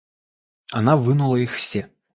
Она 0.71 0.95
вынула 0.97 1.35
их 1.35 1.51
все. 1.53 1.91